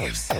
Lives. 0.00 0.30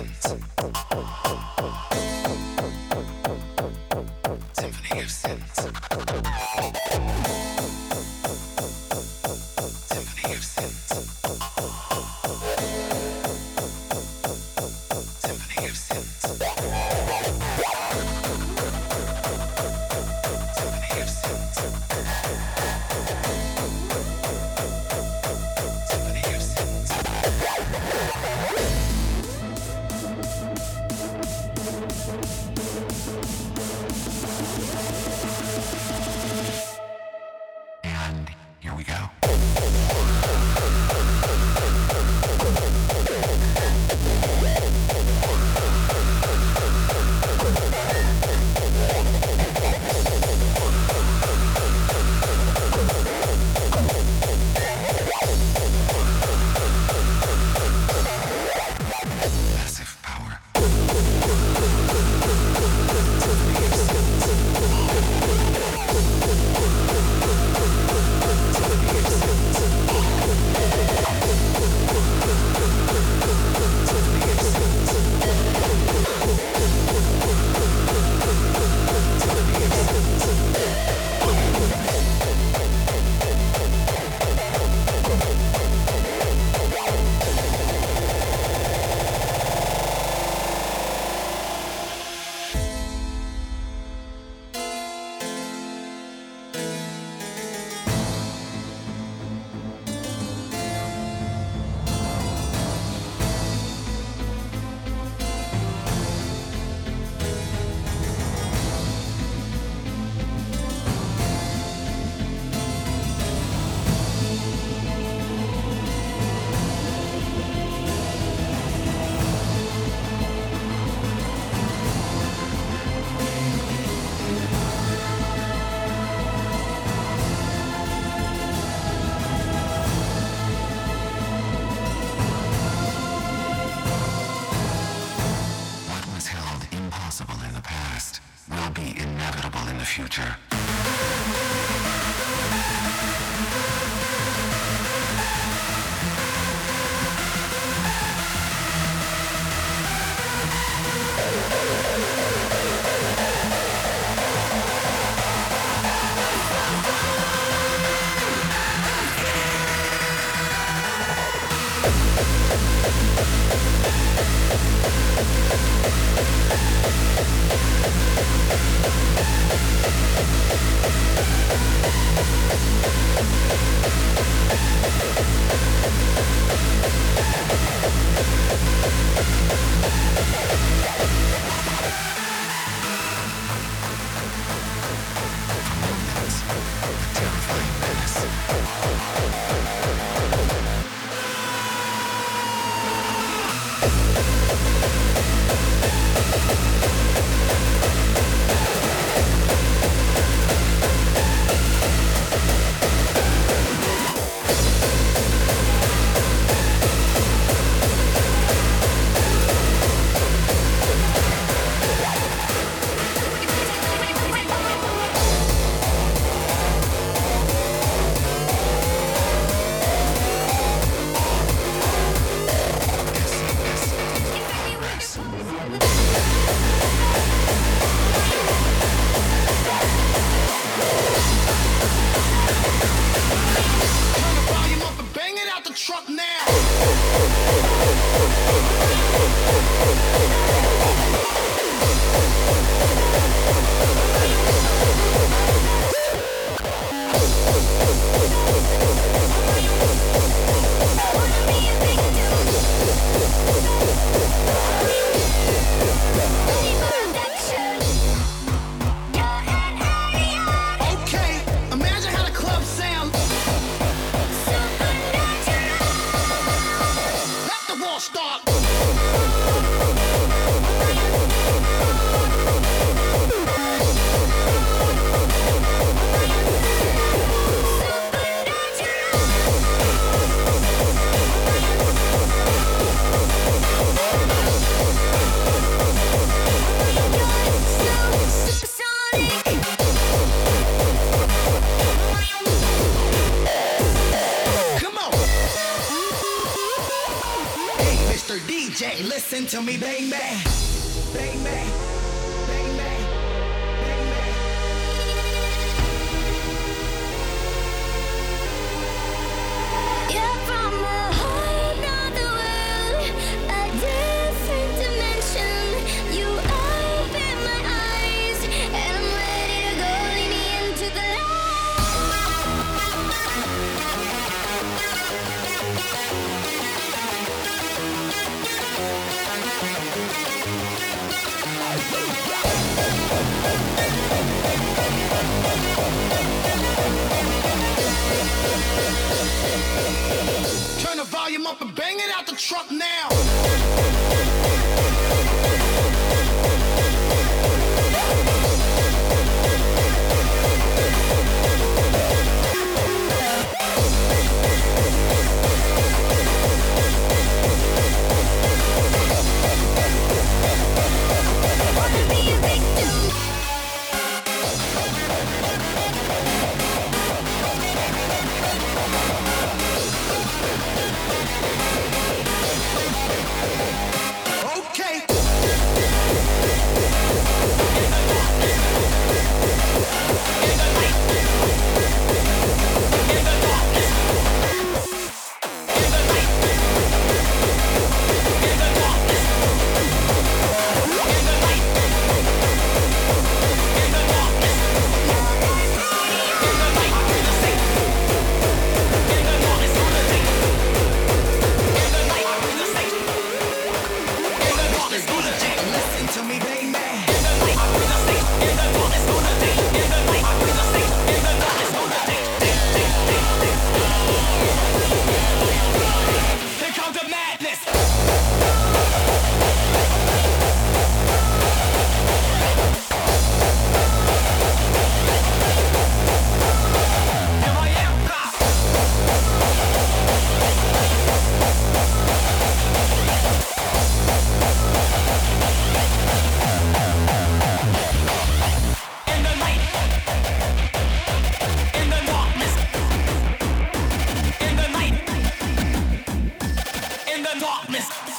the 447.33 447.39
darkness. 447.39 448.10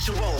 spiritual. 0.00 0.34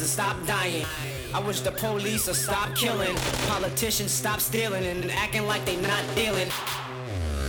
to 0.00 0.04
stop 0.04 0.36
dying. 0.46 0.86
I 1.34 1.40
wish 1.40 1.60
the 1.60 1.72
police 1.72 2.26
would 2.26 2.36
stop 2.36 2.74
killing. 2.74 3.14
Politicians 3.48 4.10
stop 4.10 4.40
stealing 4.40 4.84
and 4.84 5.10
acting 5.10 5.46
like 5.46 5.64
they 5.64 5.76
not 5.76 6.02
dealing. 6.14 6.48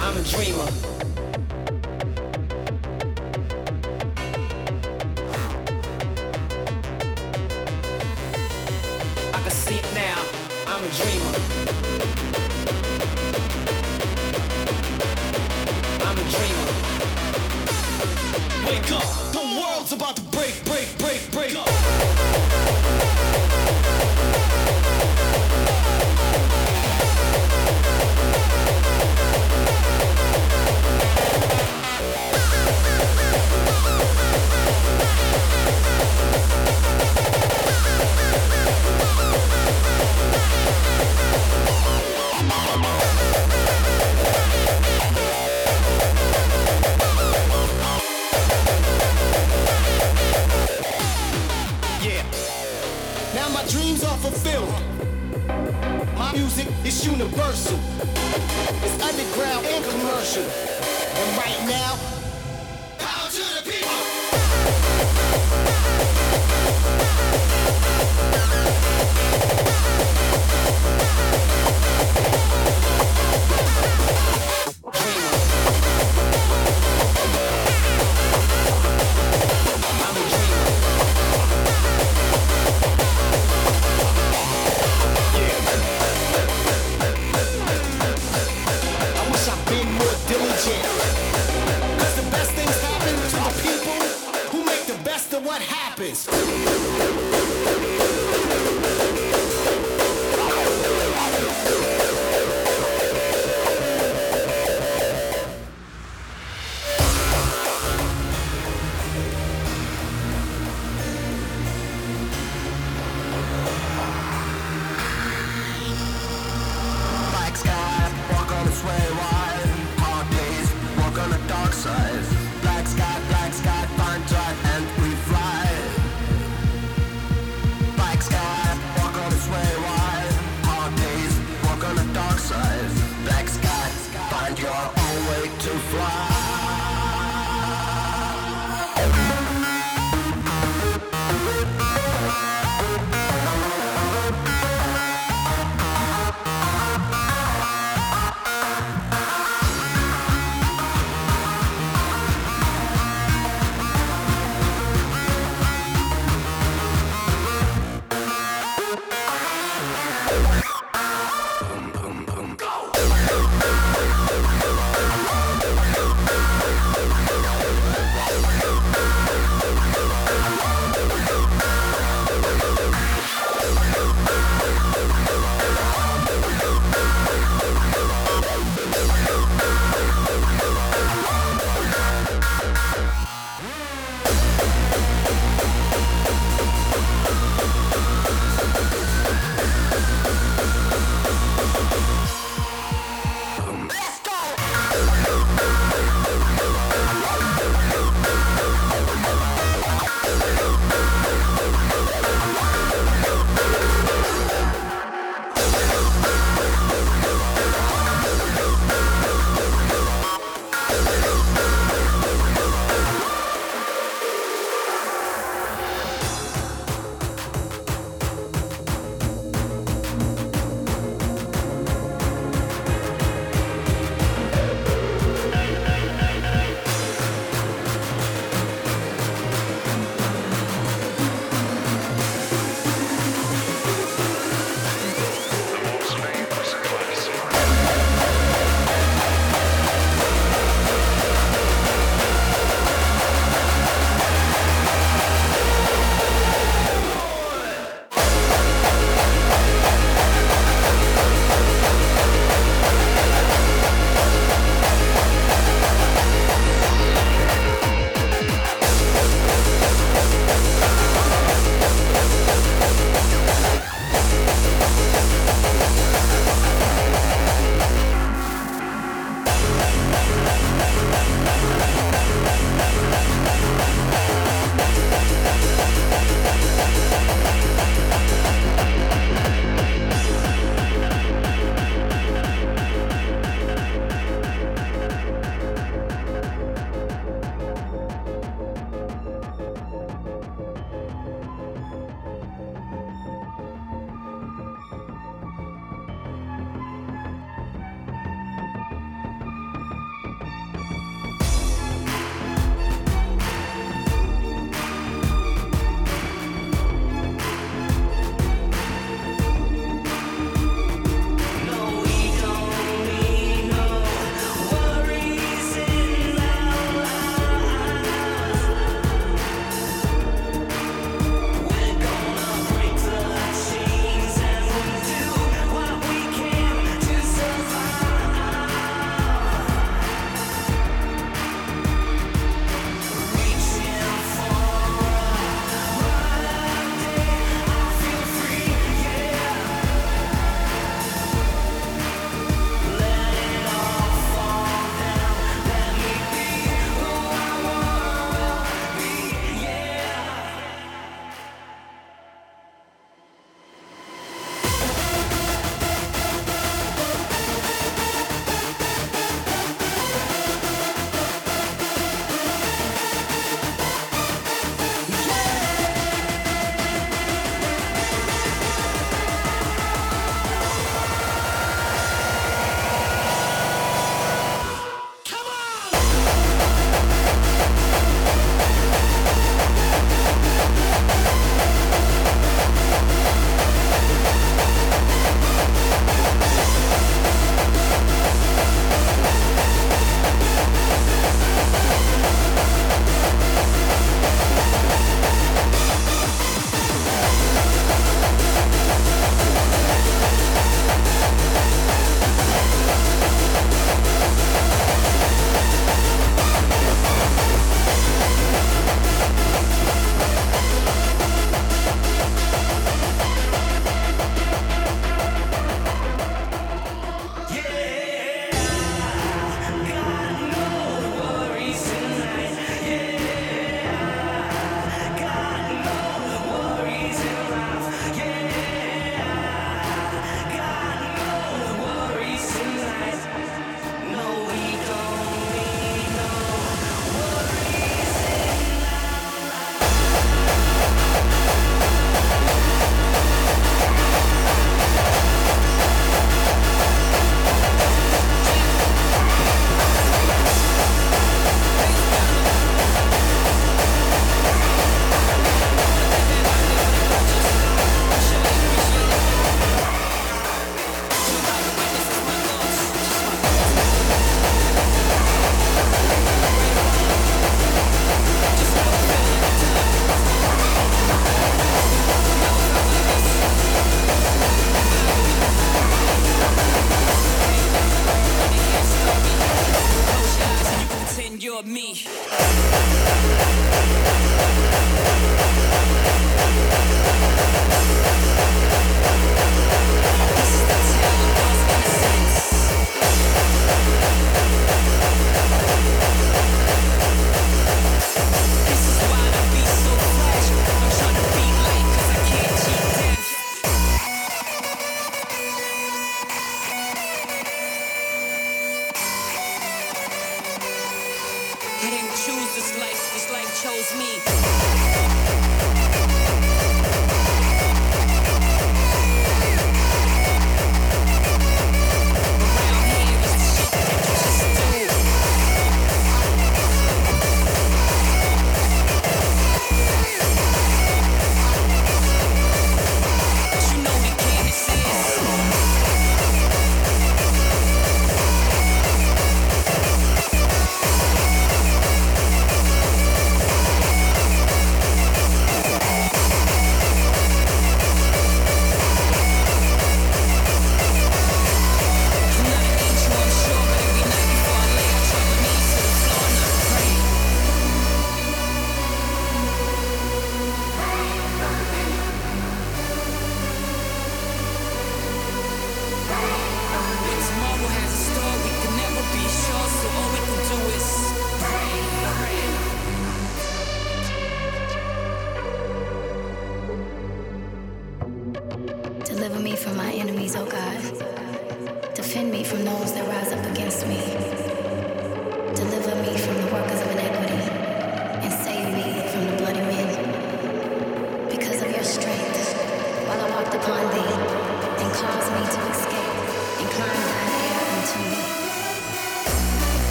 I'm 0.00 0.16
a 0.16 0.22
dreamer. 0.22 0.91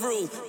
Through. 0.00 0.39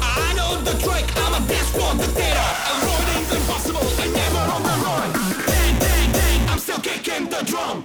I 0.00 0.32
know 0.34 0.60
the 0.62 0.72
trick, 0.82 1.04
I'm 1.16 1.34
a. 1.34 2.46
Avoiding 2.72 3.28
the 3.28 3.36
impossible, 3.36 3.86
I 4.00 4.06
never 4.08 4.42
the 4.62 4.76
I'm 6.48 6.58
still 6.58 6.80
kicking 6.80 7.28
the 7.28 7.44
drum. 7.44 7.79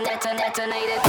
Deton, 0.00 0.36
detonated. 0.38 1.01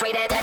infiltrated. 0.00 0.37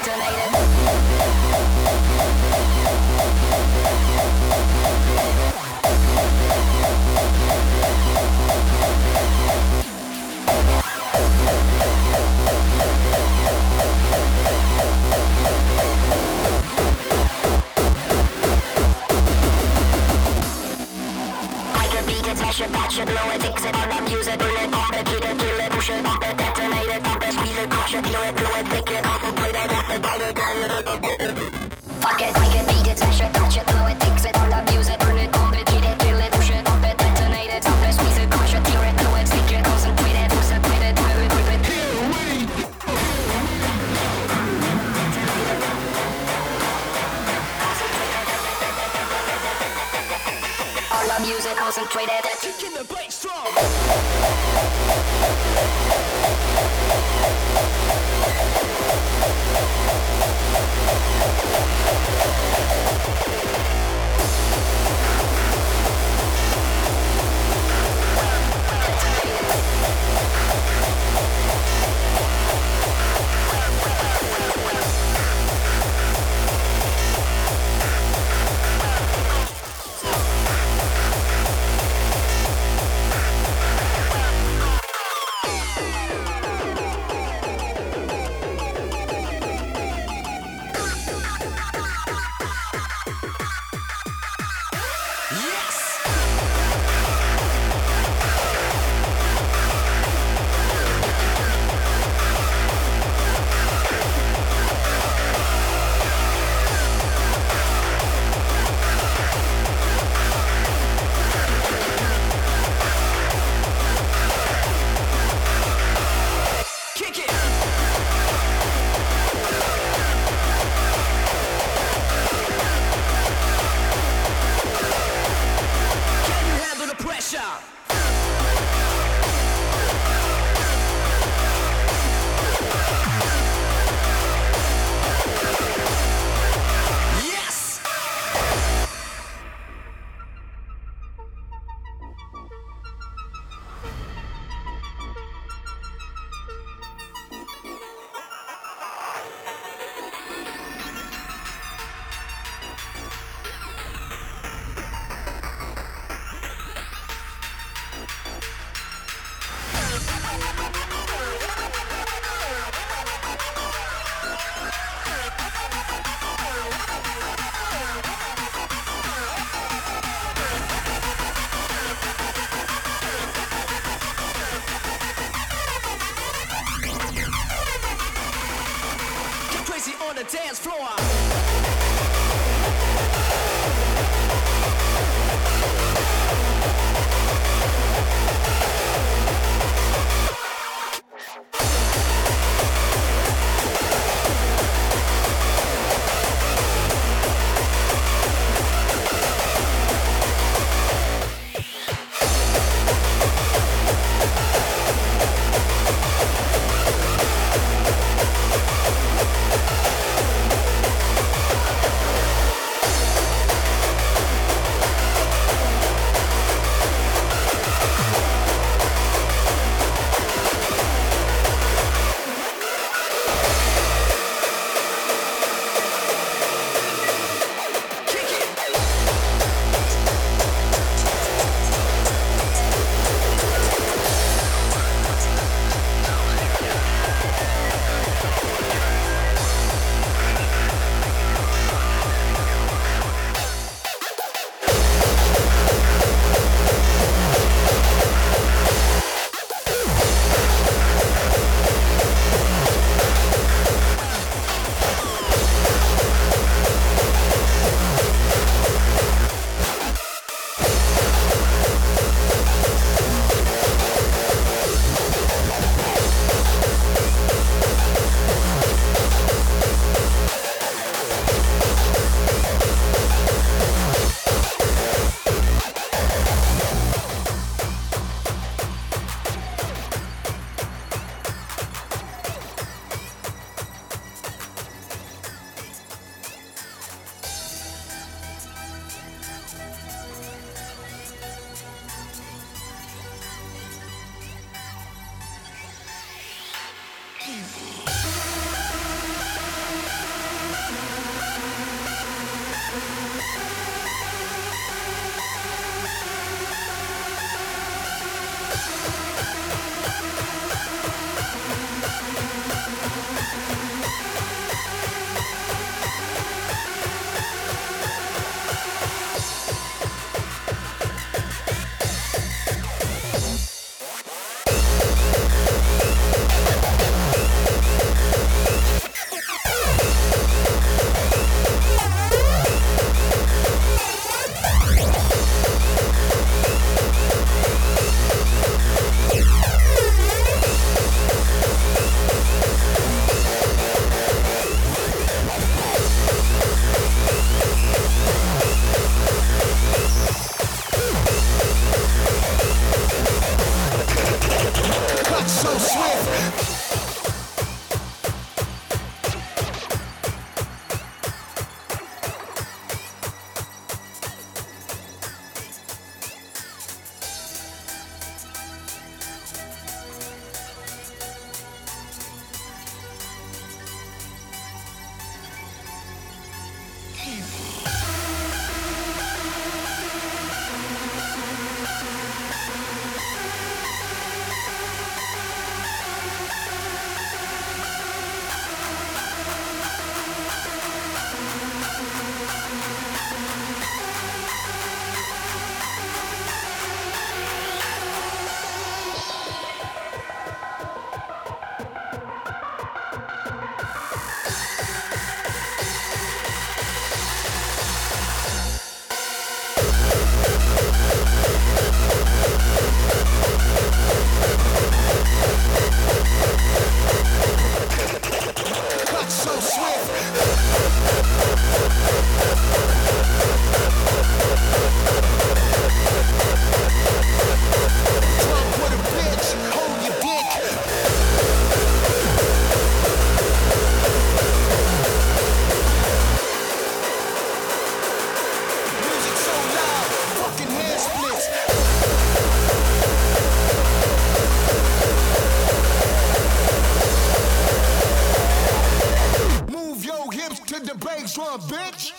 to 450.48 450.60
the 450.60 450.76
bass 450.76 451.16
drum, 451.16 451.39
bitch. 451.41 451.91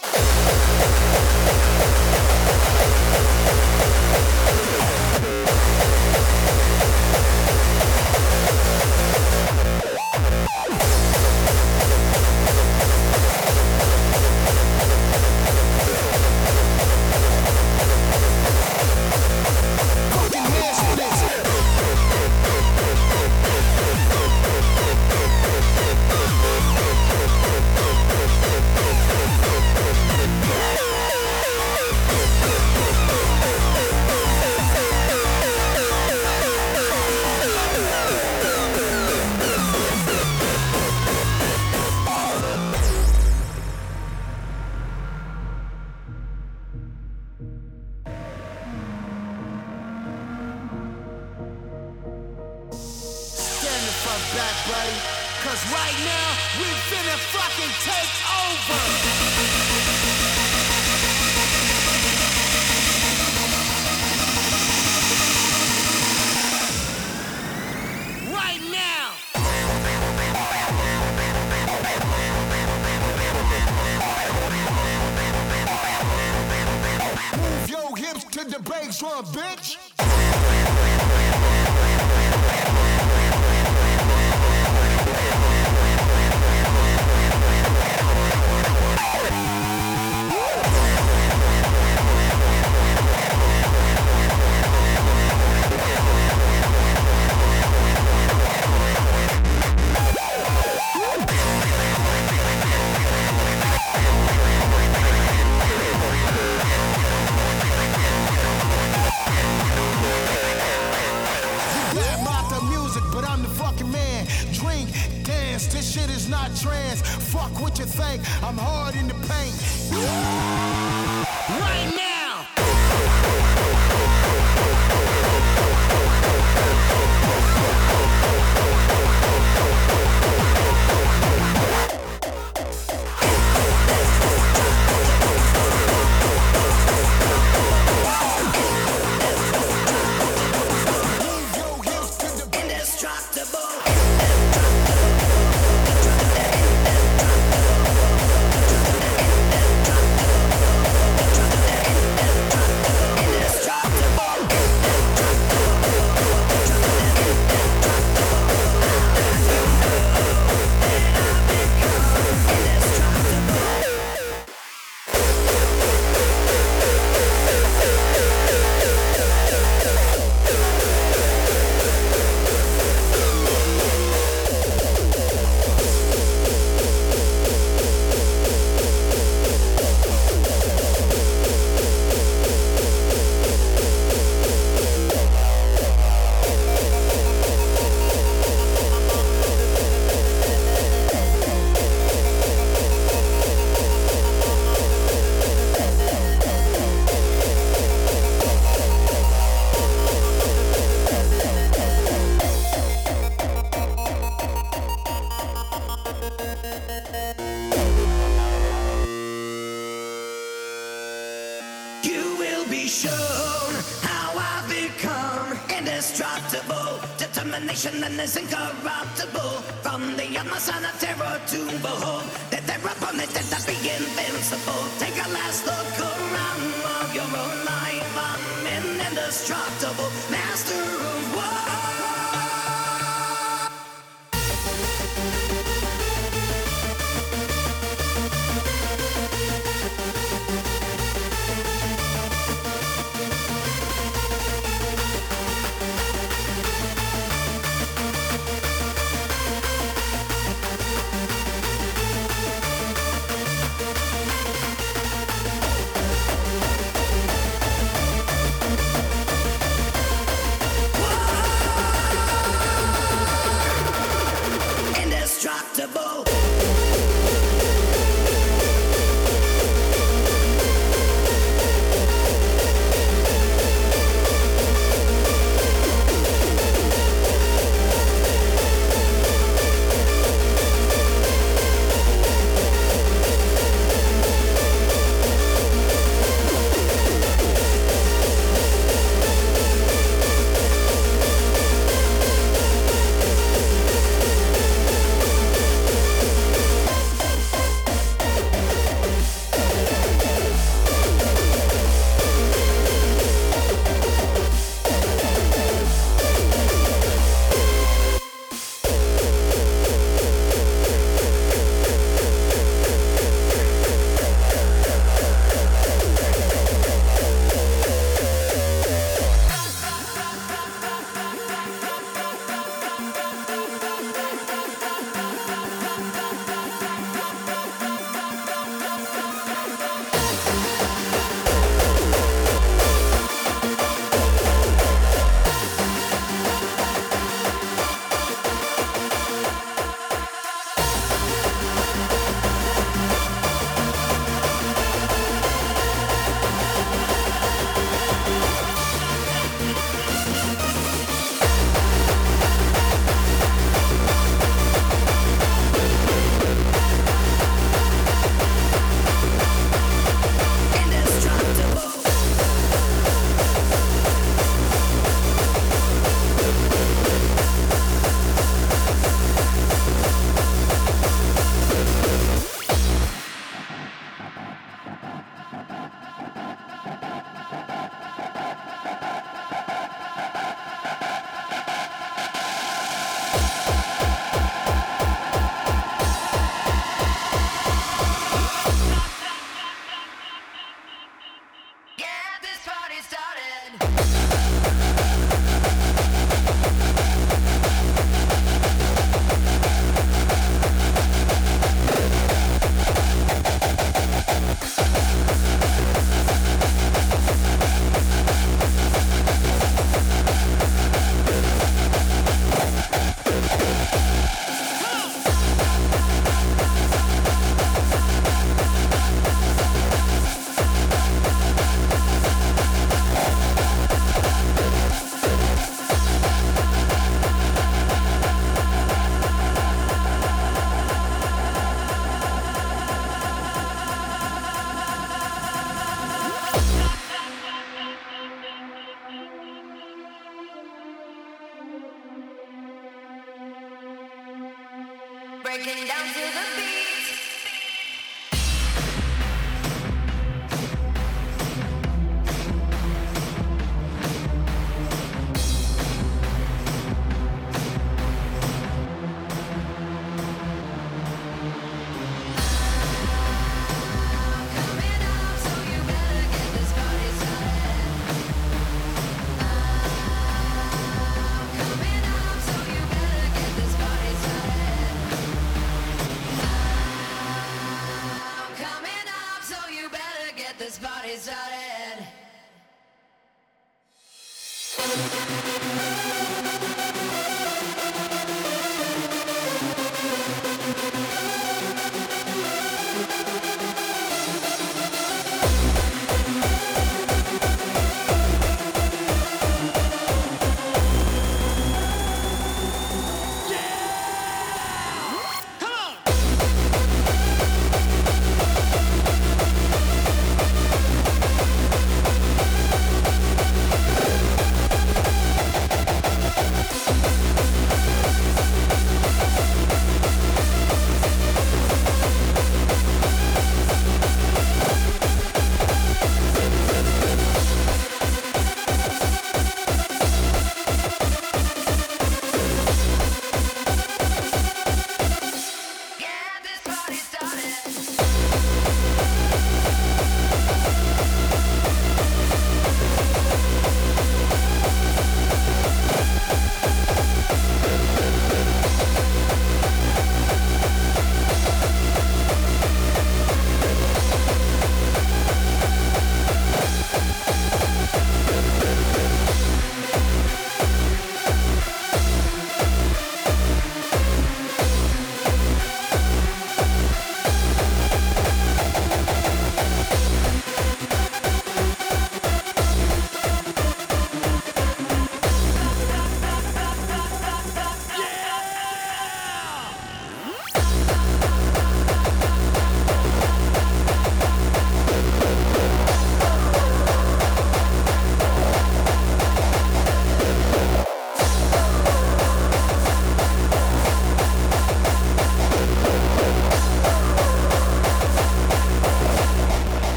nation 217.77 218.01
that 218.01 218.13
is 218.25 218.37
incorruptible. 218.37 219.61
From 219.85 220.17
the 220.17 220.25
unseen 220.41 220.85
of 220.85 220.97
terror 220.99 221.41
to 221.53 221.59
behold, 221.85 222.25
that 222.51 222.65
their 222.67 222.81
opponent 222.81 223.29
did 223.35 223.51
not 223.51 223.67
be 223.67 223.77
invincible. 223.77 224.83
Take 224.99 225.17
a 225.21 225.29
last 225.29 225.67
look 225.67 225.93
around 226.01 226.63
of 227.01 227.15
your 227.15 227.29
own 227.29 227.57
life. 227.69 228.13
I'm 228.17 229.05
indestructible, 229.13 230.11
master 230.31 231.16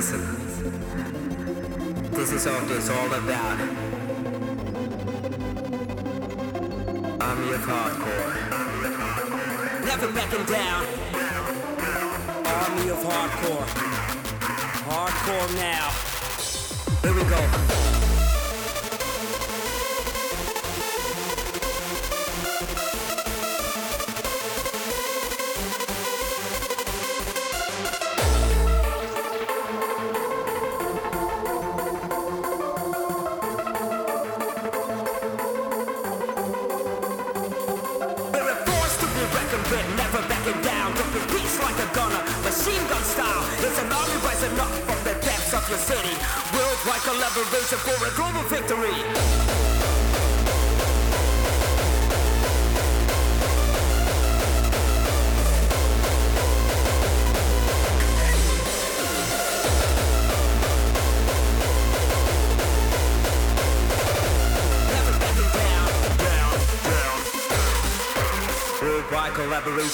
listen. 0.00 0.22
This 2.12 2.32
is 2.32 2.46
what 2.46 2.70
it's 2.70 2.88
all 2.88 3.12
about. 3.12 3.60
I'm 7.20 7.38
your 7.46 7.58
hardcore. 7.58 8.34
Never 9.84 10.10
backing 10.12 10.46
down. 10.46 10.86
Army 12.46 12.88
of 12.88 13.00
hardcore. 13.10 13.66
Hardcore 14.88 15.54
now. 15.56 15.90
Here 17.02 17.14
we 17.14 17.22
go. 17.28 17.79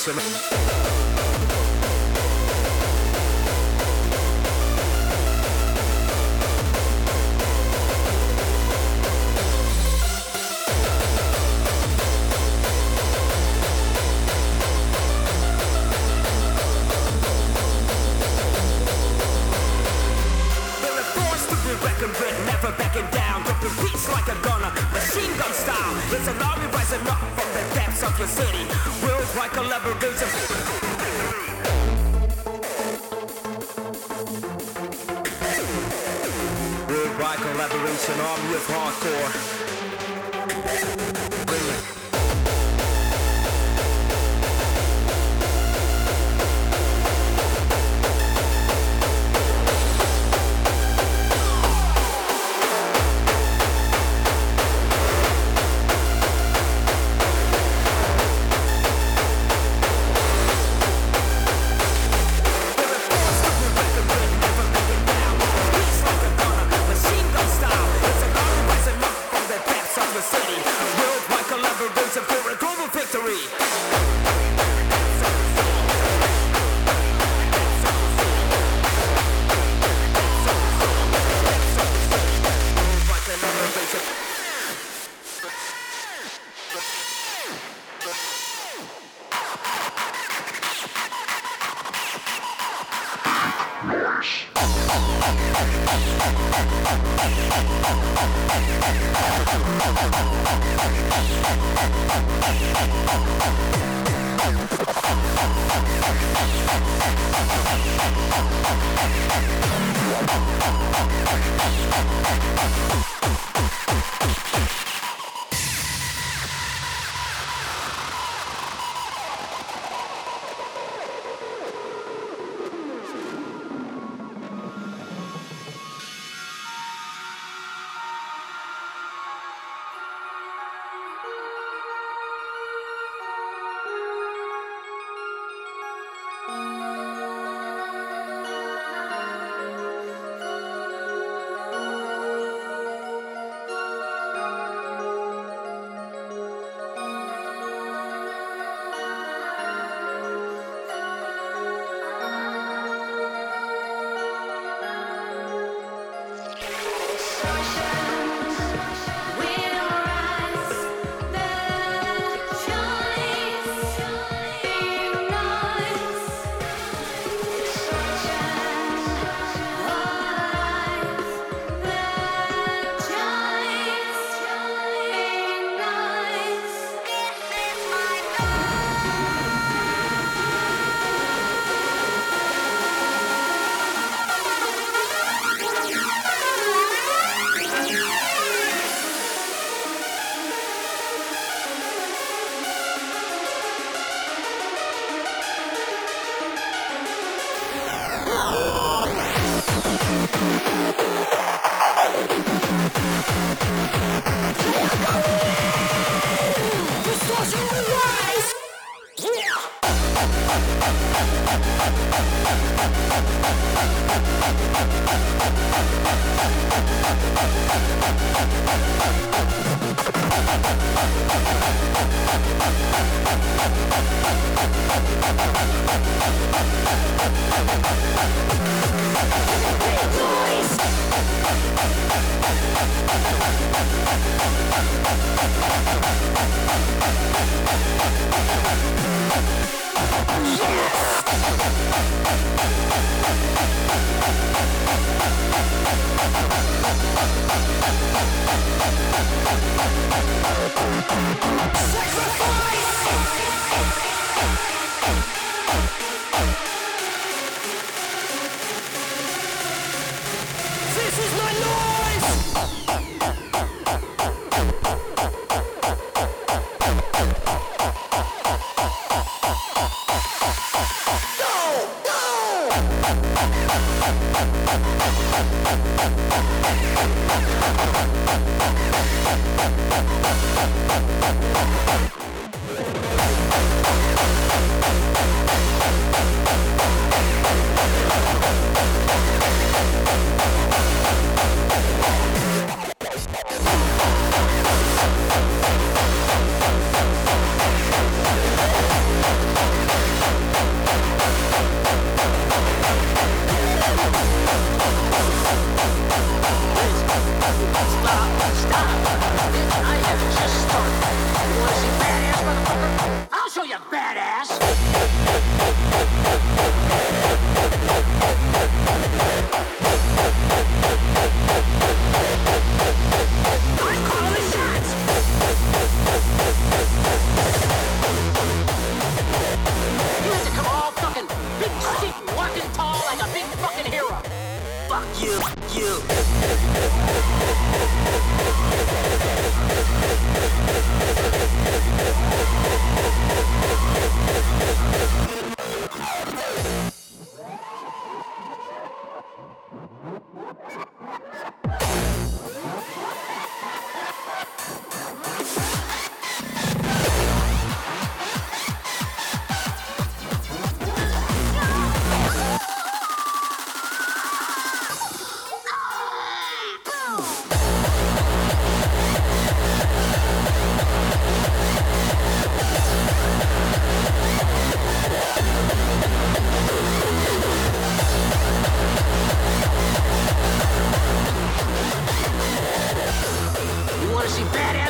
semana. 0.06 0.65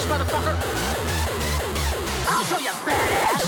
motherfucker? 0.06 0.56
I'll 2.28 2.44
show 2.44 2.58
you 2.58 2.70
badass! 2.86 3.42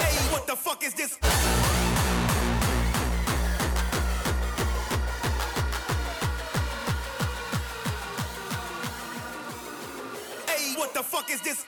Hey, 0.00 0.32
what 0.32 0.46
the 0.46 0.56
fuck 0.56 0.82
is 0.84 0.94
this? 0.94 1.18
Hey, 10.48 10.74
what 10.78 10.94
the 10.94 11.02
fuck 11.02 11.30
is 11.30 11.40
this? 11.42 11.66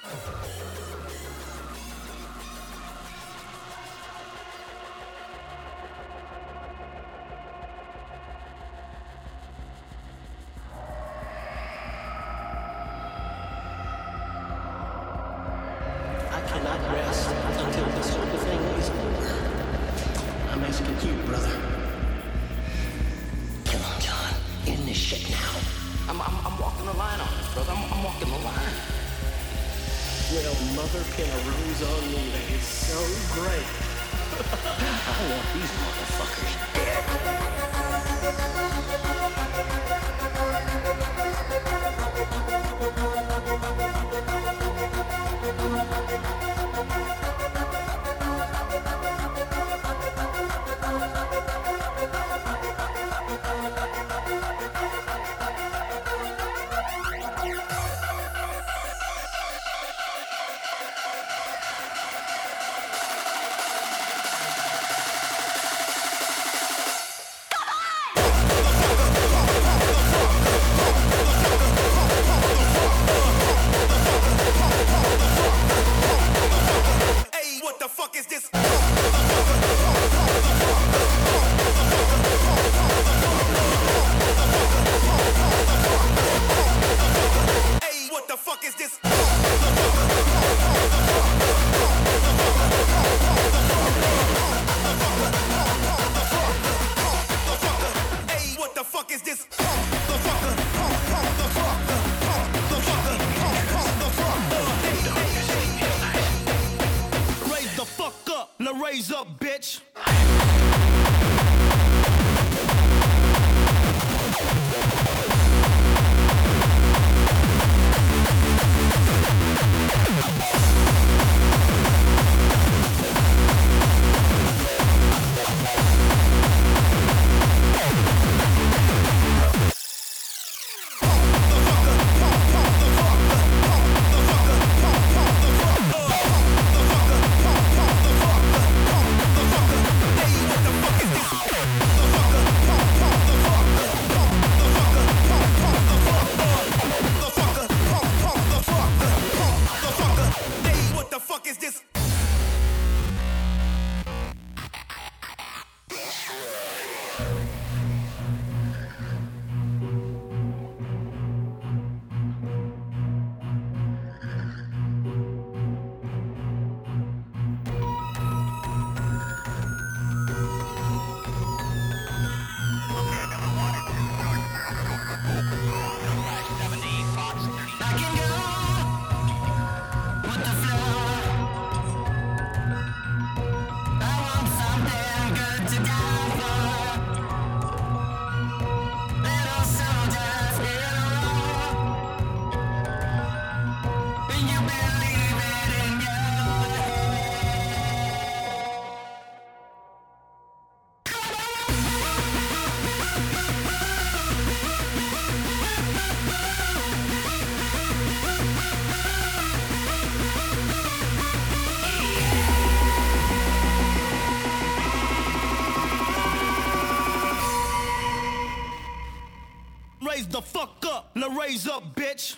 Now 221.17 221.31
raise 221.31 221.67
up, 221.67 221.95
bitch. 221.95 222.37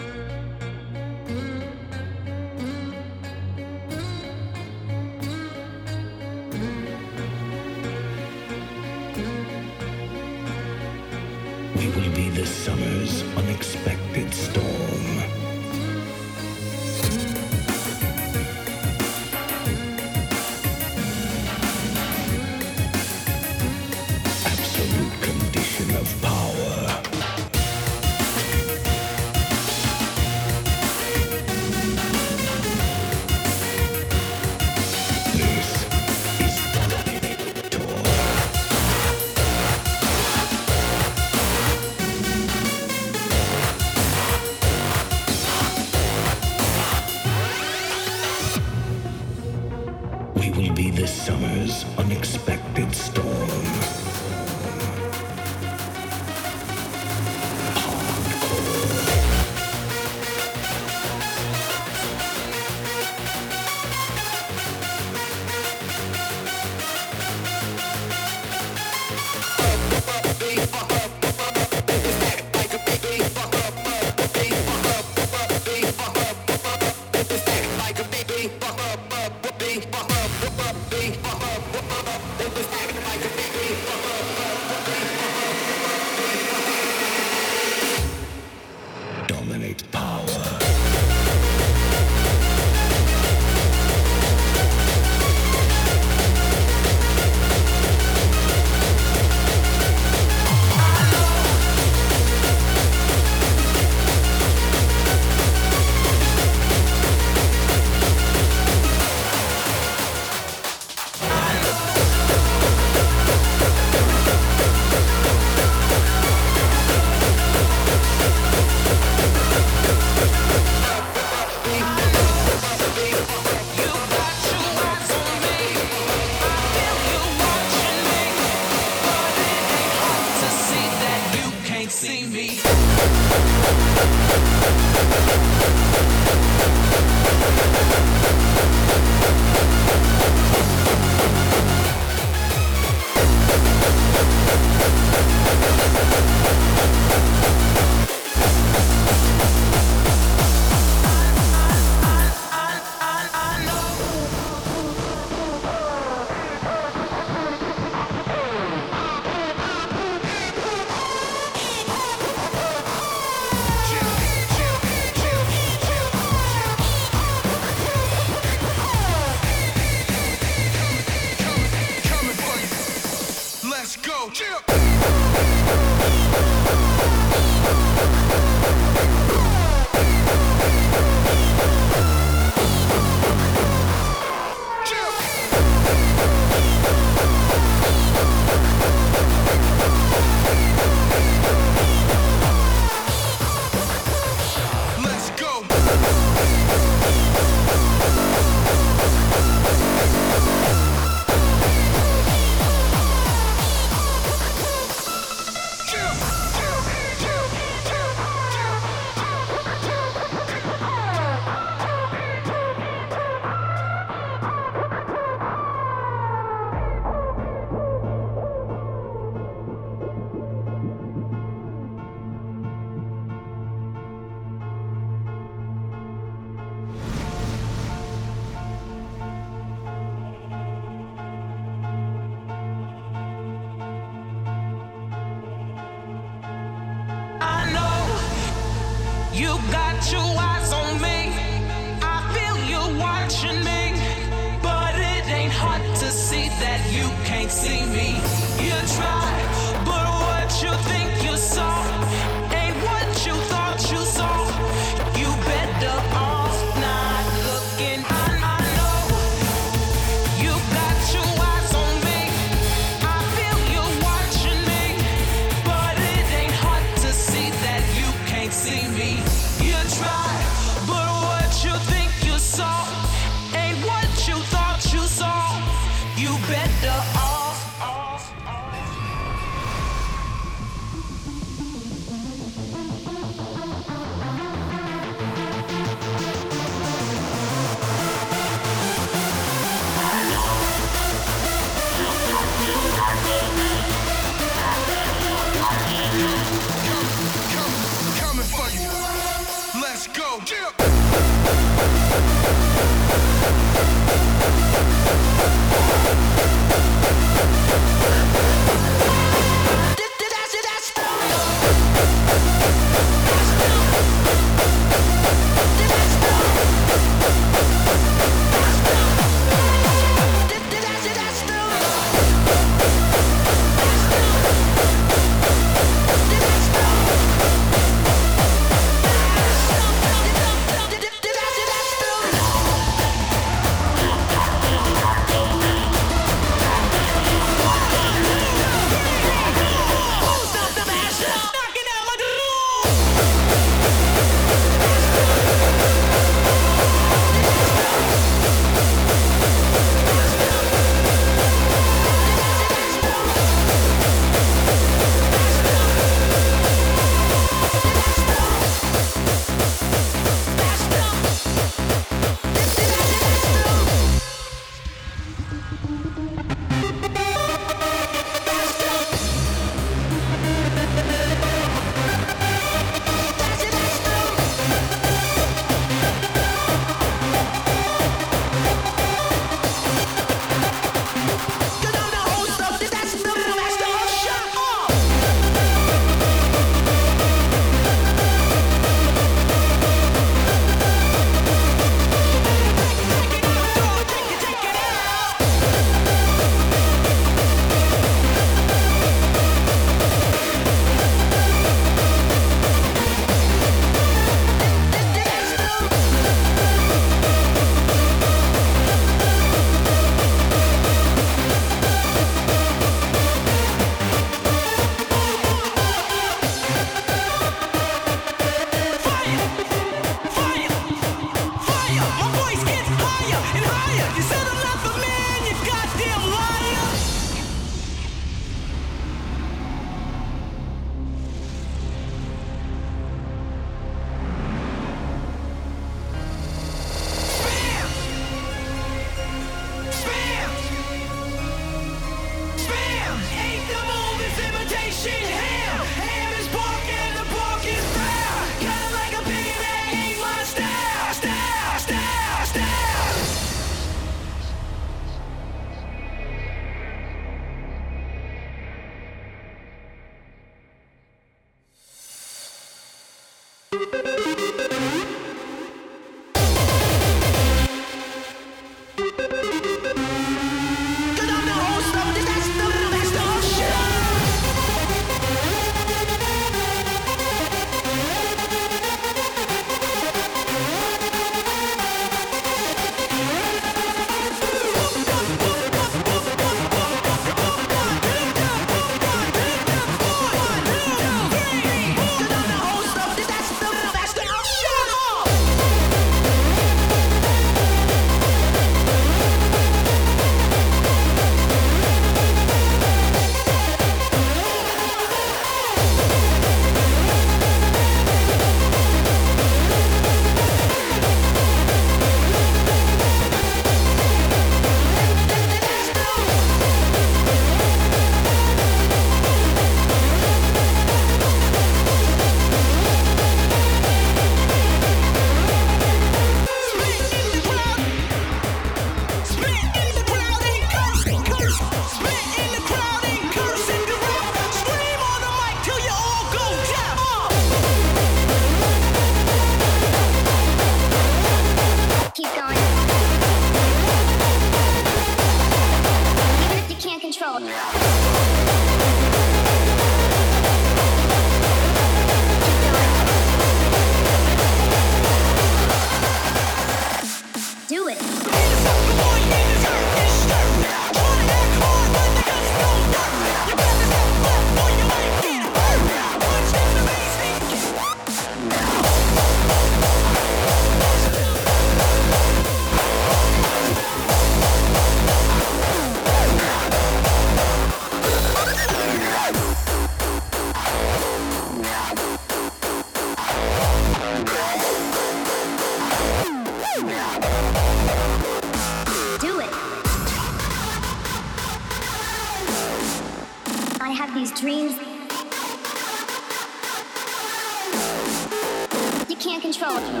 Control 599.40 599.70
of 599.70 599.82
you. 599.82 600.00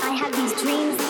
I 0.00 0.14
have 0.14 0.32
these 0.36 0.62
dreams. 0.62 1.07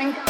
Going. 0.00 0.29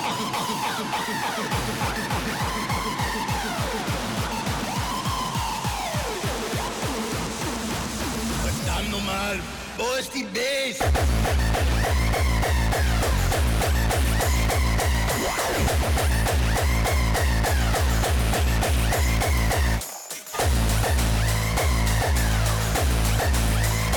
Post 9.81 10.15
e 10.15 10.23
beijo. 10.25 10.83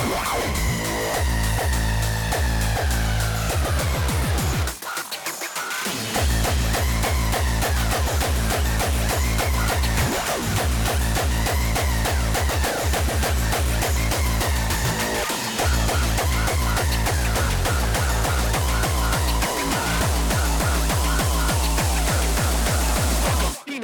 Wow. 0.08 1.43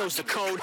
Knows 0.00 0.16
the 0.16 0.22
code. 0.22 0.60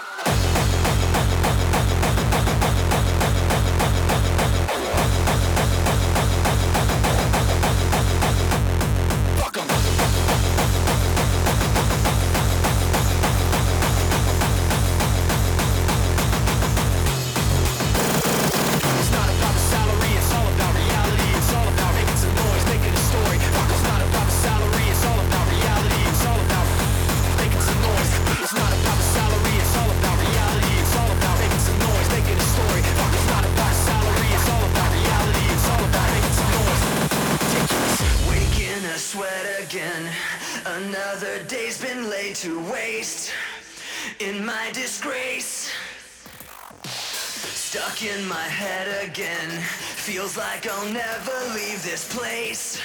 Head 48.47 49.07
again. 49.07 49.49
Feels 49.95 50.37
like 50.37 50.67
I'll 50.67 50.91
never 50.91 51.53
leave 51.53 51.83
this 51.83 52.07
place. 52.13 52.79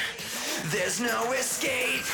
There's 0.66 1.00
no 1.00 1.32
escape. 1.32 2.04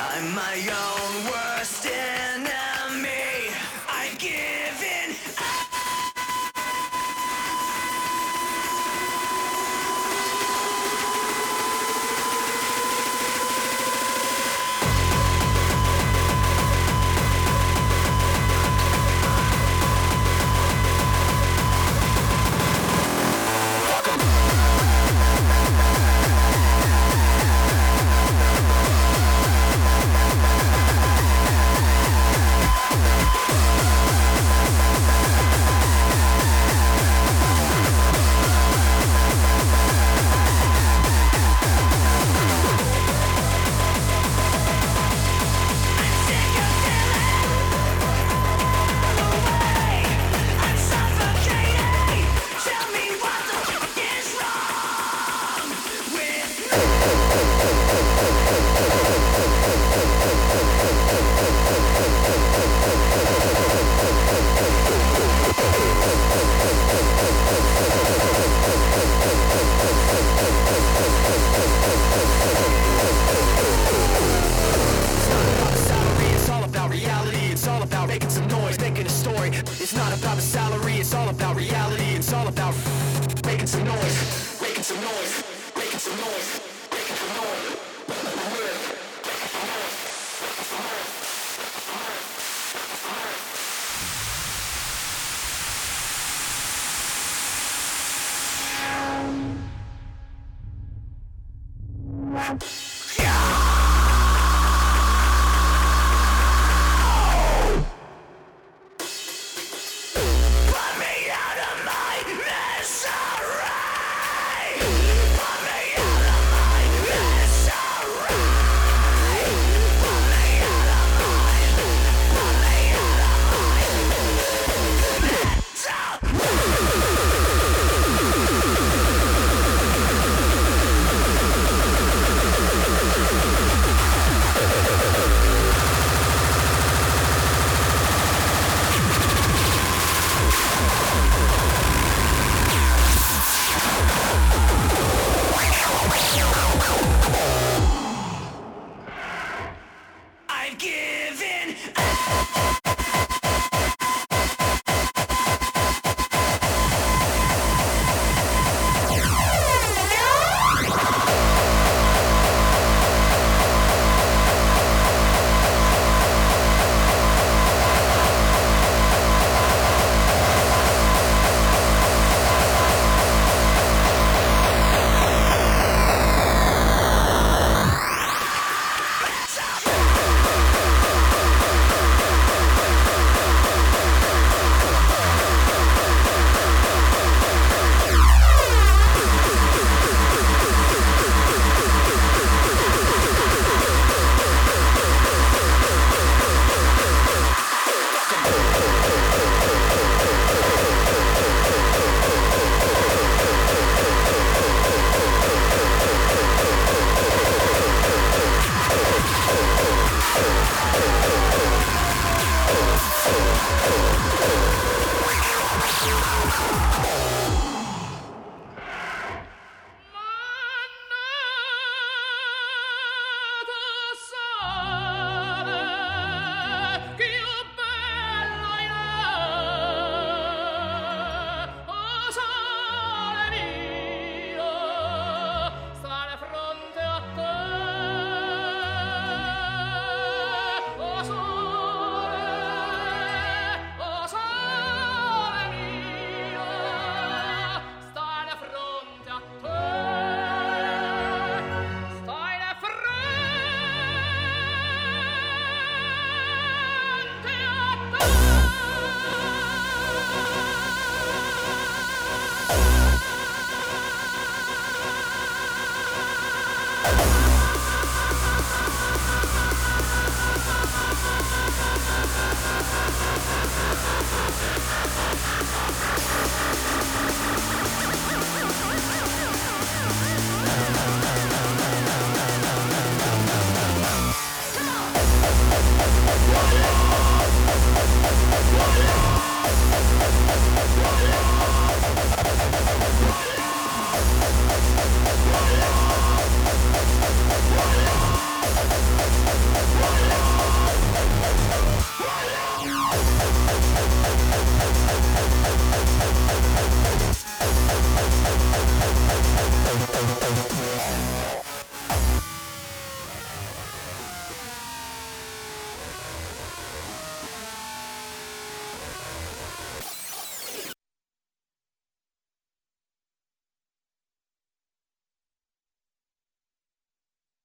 I'm 0.00 0.34
my 0.34 0.56
own 0.86 1.24
worst 1.32 1.86
enemy. 1.86 3.50
I 3.88 4.10
give 4.18 4.57